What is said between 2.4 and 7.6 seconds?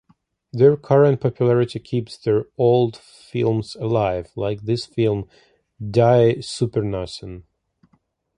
old films alive, like this film, "Die Supernasen".